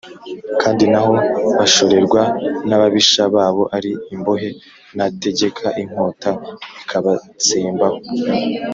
Kandi 0.61 0.83
naho 0.91 1.13
bashorerwa 1.57 2.21
n’ababisha 2.67 3.21
babo 3.35 3.63
ari 3.77 3.91
imbohe 4.15 4.49
nategeka 4.97 5.65
inkota 5.81 6.29
ikabatsembaho 6.81 7.97